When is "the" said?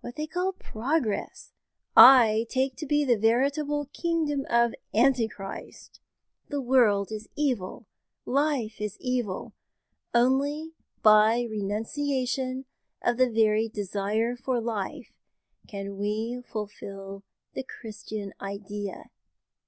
3.04-3.16, 6.48-6.60, 13.18-13.30, 17.54-17.62